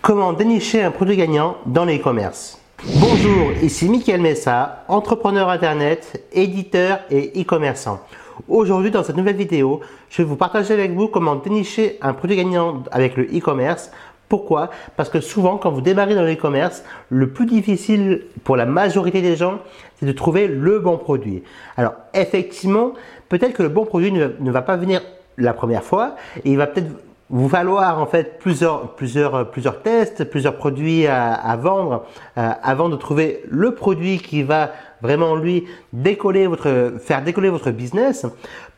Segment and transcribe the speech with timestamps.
[0.00, 2.58] Comment dénicher un produit gagnant dans l'e-commerce
[3.00, 8.00] Bonjour, ici Mickaël Messa, entrepreneur internet, éditeur et e-commerçant.
[8.48, 12.36] Aujourd'hui, dans cette nouvelle vidéo, je vais vous partager avec vous comment dénicher un produit
[12.36, 13.90] gagnant avec le e-commerce.
[14.28, 14.70] Pourquoi?
[14.96, 19.36] Parce que souvent, quand vous démarrez dans l'e-commerce, le plus difficile pour la majorité des
[19.36, 19.58] gens,
[19.98, 21.42] c'est de trouver le bon produit.
[21.76, 22.92] Alors, effectivement,
[23.28, 25.02] peut-être que le bon produit ne, ne va pas venir
[25.36, 26.92] la première fois et il va peut-être
[27.30, 32.04] vous falloir en fait plusieurs, plusieurs, plusieurs tests, plusieurs produits à, vendre
[32.38, 37.70] euh, avant de trouver le produit qui va vraiment lui décoller votre, faire décoller votre
[37.70, 38.26] business.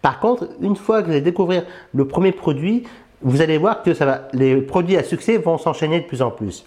[0.02, 2.84] Par contre, une fois que vous allez découvrir le premier produit,
[3.22, 6.30] vous allez voir que ça va, les produits à succès vont s'enchaîner de plus en
[6.30, 6.64] plus.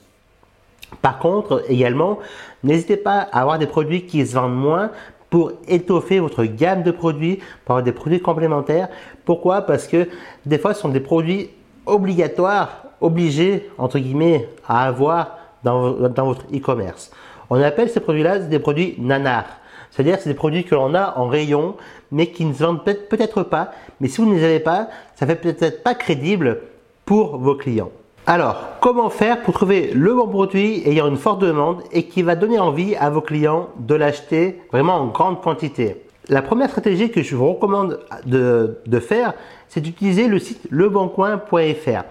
[1.01, 2.19] Par contre, également,
[2.63, 4.91] n'hésitez pas à avoir des produits qui se vendent moins
[5.29, 8.87] pour étoffer votre gamme de produits, pour avoir des produits complémentaires.
[9.25, 9.63] Pourquoi?
[9.63, 10.07] Parce que
[10.45, 11.49] des fois, ce sont des produits
[11.85, 15.93] obligatoire, obligé, entre guillemets, à avoir dans,
[16.25, 17.11] votre e-commerce.
[17.49, 19.45] On appelle ces produits-là des produits nanars.
[19.91, 21.75] C'est-à-dire c'est des produits que l'on a en rayon,
[22.11, 23.71] mais qui ne se vendent peut-être pas.
[23.99, 26.61] Mais si vous ne les avez pas, ça fait peut-être pas crédible
[27.05, 27.91] pour vos clients.
[28.25, 32.35] Alors, comment faire pour trouver le bon produit ayant une forte demande et qui va
[32.35, 36.03] donner envie à vos clients de l'acheter vraiment en grande quantité?
[36.29, 39.33] La première stratégie que je vous recommande de, faire,
[39.73, 42.03] c'est d'utiliser le site leboncoin.fr.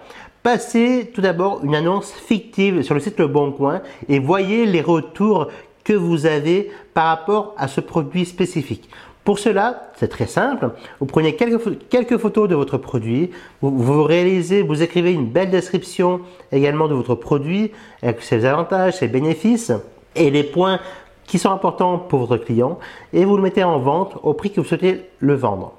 [0.43, 5.47] Passez tout d'abord une annonce fictive sur le site Le Coin et voyez les retours
[5.85, 8.89] que vous avez par rapport à ce produit spécifique.
[9.23, 10.71] Pour cela, c'est très simple.
[10.99, 16.19] Vous prenez quelques, photos de votre produit, vous, réalisez, vous écrivez une belle description
[16.51, 19.71] également de votre produit, avec ses avantages, ses bénéfices
[20.17, 20.81] et les points
[21.25, 22.77] qui sont importants pour votre client
[23.13, 25.71] et vous le mettez en vente au prix que vous souhaitez le vendre.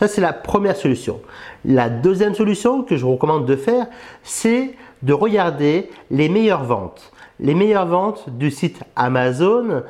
[0.00, 1.20] Ça, c'est la première solution.
[1.62, 3.86] La deuxième solution que je vous recommande de faire,
[4.22, 7.12] c'est de regarder les meilleures ventes.
[7.38, 9.82] Les meilleures ventes du site Amazon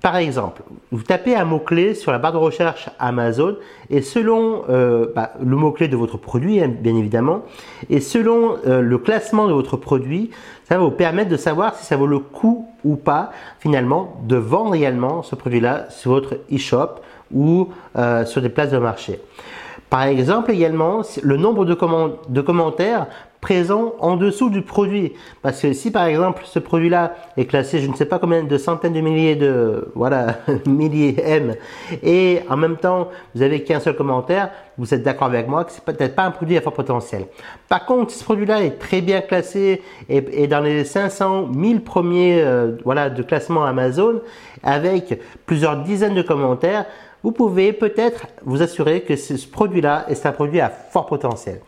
[0.00, 3.56] par exemple, vous tapez un mot-clé sur la barre de recherche Amazon
[3.90, 7.42] et selon euh, bah, le mot-clé de votre produit, hein, bien évidemment,
[7.90, 10.30] et selon euh, le classement de votre produit,
[10.64, 14.34] ça va vous permettre de savoir si ça vaut le coup ou pas, finalement, de
[14.34, 16.96] vendre également ce produit-là sur votre e-shop
[17.32, 19.20] ou euh, sur des places de marché.
[19.90, 21.76] Par exemple, également, le nombre de,
[22.28, 23.06] de commentaires
[23.44, 25.12] présent en dessous du produit.
[25.42, 28.56] Parce que si par exemple ce produit-là est classé, je ne sais pas combien de
[28.56, 31.54] centaines de milliers de voilà milliers M,
[32.02, 34.48] et en même temps vous avez qu'un seul commentaire,
[34.78, 37.26] vous êtes d'accord avec moi que c'est peut-être pas un produit à fort potentiel.
[37.68, 42.40] Par contre, si ce produit-là est très bien classé et, dans les 500 1000 premiers
[42.40, 44.22] euh, voilà de classement Amazon
[44.62, 46.86] avec plusieurs dizaines de commentaires,
[47.24, 51.60] vous pouvez peut-être vous assurer que ce produit-là est un produit à fort potentiel.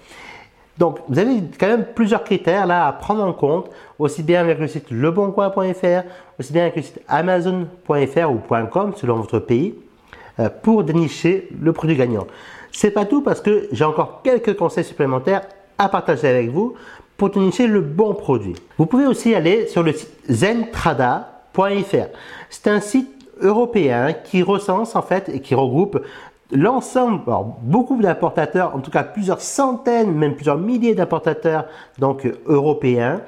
[0.77, 4.59] Donc, vous avez quand même plusieurs critères là à prendre en compte, aussi bien avec
[4.59, 6.03] le site leboncoin.fr,
[6.39, 9.75] aussi bien avec le site amazon.fr ou .com selon votre pays,
[10.39, 12.27] euh, pour dénicher le produit gagnant.
[12.71, 15.47] C'est pas tout parce que j'ai encore quelques conseils supplémentaires
[15.78, 16.75] à partager avec vous
[17.17, 18.56] pour dénicher le bon produit.
[18.77, 22.09] Vous pouvez aussi aller sur le site zentrada.fr.
[22.50, 26.00] C'est un site européen qui recense en fait et qui regroupe
[26.52, 27.20] l'ensemble,
[27.62, 31.66] beaucoup d'importateurs, en tout cas plusieurs centaines, même plusieurs milliers d'importateurs
[31.98, 33.20] donc européens,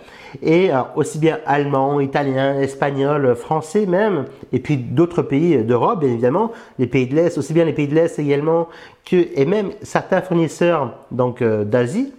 [0.43, 6.53] et aussi bien allemands, italiens, espagnols, français même, et puis d'autres pays d'Europe, bien évidemment,
[6.79, 8.69] les pays de l'Est, aussi bien les pays de l'Est également,
[9.05, 12.13] que, et même certains fournisseurs donc euh, d'Asie.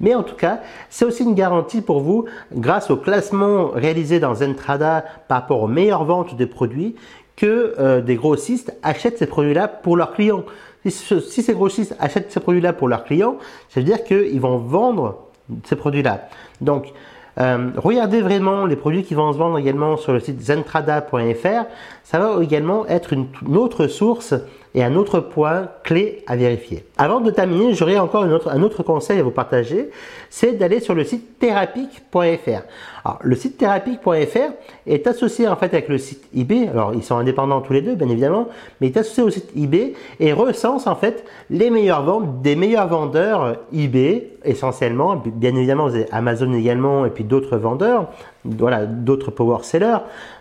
[0.00, 4.36] Mais en tout cas, c'est aussi une garantie pour vous, grâce au classement réalisé dans
[4.36, 6.94] Zentrada par rapport aux meilleures ventes des produits,
[7.38, 10.42] que euh, des grossistes achètent ces produits-là pour leurs clients.
[10.84, 13.36] Si, ces grossistes achètent ces produits-là pour leurs clients,
[13.68, 15.28] ça veut dire qu'ils vont vendre
[15.64, 16.28] ces produits-là.
[16.60, 16.92] Donc,
[17.38, 21.66] euh, regardez vraiment les produits qui vont se vendre également sur le site zentrada.fr.
[22.02, 24.34] Ça va également être une, autre source
[24.74, 26.84] et un autre point clé à vérifier.
[26.96, 29.90] Avant de terminer, j'aurais encore un autre conseil à vous partager,
[30.30, 32.62] c'est d'aller sur le site therapic.fr.
[33.04, 34.52] Alors, le site therapic.fr
[34.86, 36.68] est associé en fait avec le site eBay.
[36.68, 38.48] Alors, ils sont indépendants tous les deux, bien évidemment,
[38.80, 42.56] mais il est associé au site eBay et recense en fait les meilleures ventes des
[42.56, 45.16] meilleurs vendeurs eBay essentiellement.
[45.16, 48.10] Bien évidemment, Amazon également et puis d'autres vendeurs,
[48.44, 49.98] voilà, d'autres power sellers,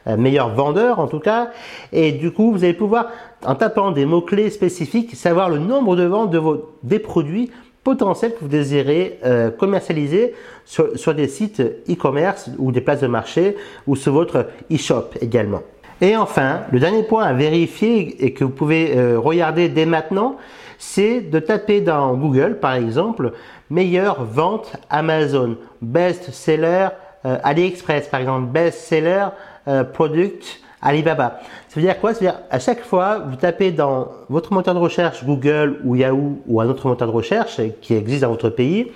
[0.07, 1.51] euh, meilleurs vendeurs en tout cas.
[1.91, 3.07] Et du coup, vous allez pouvoir,
[3.45, 7.51] en tapant des mots-clés spécifiques, savoir le nombre de ventes de vos, des produits
[7.83, 10.33] potentiels que vous désirez euh, commercialiser
[10.65, 13.55] sur, des sites e-commerce ou des places de marché
[13.87, 15.61] ou sur votre e-shop également.
[16.01, 20.35] Et enfin, le dernier point à vérifier et que vous pouvez euh, regarder dès maintenant,
[20.77, 23.31] c'est de taper dans Google, par exemple,
[23.69, 26.89] meilleure vente Amazon, best seller
[27.27, 29.27] euh, AliExpress, par exemple, best-seller
[29.67, 31.39] euh, product Alibaba.
[31.67, 32.13] Ça veut dire quoi?
[32.13, 35.95] Ça veut dire à chaque fois, vous tapez dans votre moteur de recherche Google ou
[35.95, 38.91] Yahoo ou un autre moteur de recherche qui existe dans votre pays,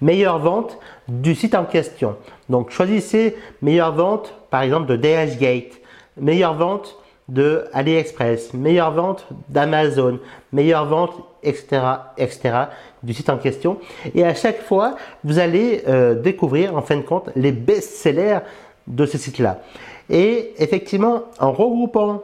[0.00, 0.78] meilleure vente
[1.08, 2.16] du site en question.
[2.48, 5.80] Donc choisissez meilleure vente, par exemple de DHgate,
[6.16, 6.96] meilleure vente
[7.28, 10.18] de AliExpress, meilleure vente d'Amazon,
[10.52, 11.12] meilleure vente,
[11.42, 11.80] etc.,
[12.18, 12.56] etc.,
[13.02, 13.78] du site en question.
[14.14, 18.40] Et à chaque fois, vous allez euh, découvrir, en fin de compte, les best-sellers
[18.86, 19.60] de ce site-là.
[20.10, 22.22] Et effectivement, en regroupant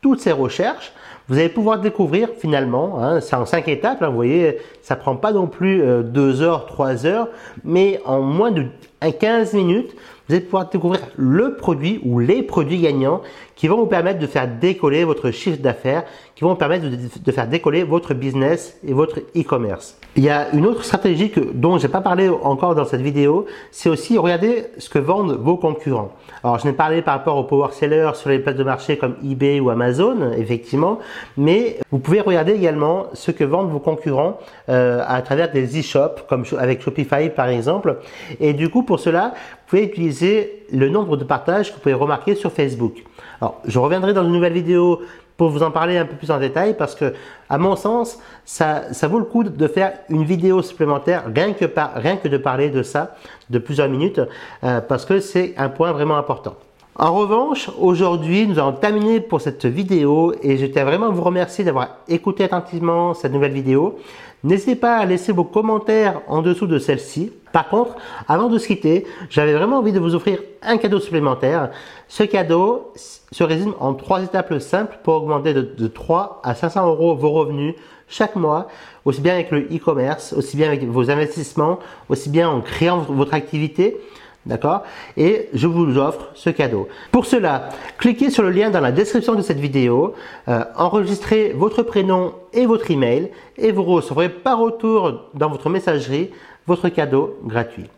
[0.00, 0.92] toutes ces recherches,
[1.28, 5.32] vous allez pouvoir découvrir finalement, hein, c'est en cinq étapes, vous voyez, ça prend pas
[5.32, 7.28] non plus 2 euh, heures, 3 heures,
[7.64, 8.66] mais en moins de
[9.00, 9.94] 15 minutes,
[10.28, 13.22] vous allez pouvoir découvrir le produit ou les produits gagnants
[13.56, 16.04] qui vont vous permettre de faire décoller votre chiffre d'affaires,
[16.34, 19.98] qui vont vous permettre de, faire décoller votre business et votre e-commerce.
[20.16, 23.00] Il y a une autre stratégie que, dont je n'ai pas parlé encore dans cette
[23.00, 26.12] vidéo, c'est aussi regarder ce que vendent vos concurrents.
[26.44, 29.16] Alors je n'ai parlé par rapport aux power sellers sur les places de marché comme
[29.24, 30.98] eBay ou Amazon, effectivement,
[31.36, 34.38] mais vous pouvez regarder également ce que vendent vos concurrents
[34.68, 37.98] euh, à travers des e-shops, comme avec Shopify par exemple.
[38.40, 41.94] Et du coup, pour cela, vous pouvez utiliser le nombre de partages que vous pouvez
[41.94, 43.02] remarquer sur Facebook.
[43.40, 45.00] Alors, je reviendrai dans une nouvelle vidéo
[45.36, 47.14] pour vous en parler un peu plus en détail parce que,
[47.48, 52.36] à mon sens, ça, vaut le coup de faire une vidéo supplémentaire rien que, de
[52.36, 53.16] parler de ça
[53.50, 54.20] de plusieurs minutes
[54.62, 56.54] euh, parce que c'est un point vraiment important.
[56.94, 61.22] En revanche, aujourd'hui, nous allons terminer pour cette vidéo et je tiens vraiment à vous
[61.22, 63.98] remercier d'avoir écouté attentivement cette nouvelle vidéo.
[64.44, 67.32] N'hésitez pas à laisser vos commentaires en dessous de celle-ci.
[67.50, 67.96] Par contre,
[68.28, 71.70] avant de se quitter, j'avais vraiment envie de vous offrir un cadeau supplémentaire.
[72.08, 76.88] Ce cadeau se résume en trois étapes simples pour augmenter de, de 3 à 500
[76.88, 77.74] euros vos revenus
[78.06, 78.68] chaque mois,
[79.06, 81.78] aussi bien avec le e-commerce, aussi bien avec vos investissements,
[82.10, 83.96] aussi bien en créant votre activité.
[84.44, 84.82] D'accord?
[85.16, 86.88] Et je vous offre ce cadeau.
[87.12, 87.68] Pour cela,
[87.98, 90.14] cliquez sur le lien dans la description de cette vidéo,
[90.48, 96.30] euh, enregistrez votre prénom et votre email et vous recevrez par retour dans votre messagerie
[96.66, 97.88] votre cadeau gratuit.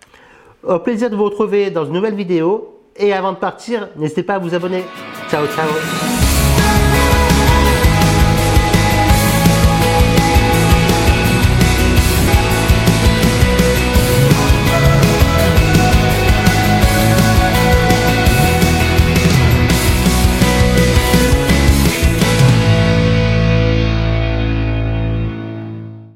[0.63, 4.35] Au plaisir de vous retrouver dans une nouvelle vidéo et avant de partir, n'hésitez pas
[4.35, 4.85] à vous abonner.
[5.31, 6.24] Ciao ciao